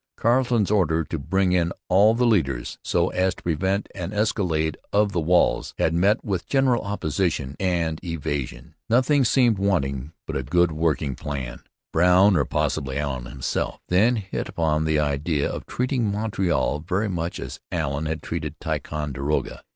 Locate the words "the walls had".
5.11-5.93